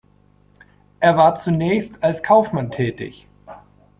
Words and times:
Er 0.99 1.15
war 1.15 1.35
zunächst 1.35 2.03
als 2.03 2.23
Kaufmann 2.23 2.71
tätig. 2.71 3.27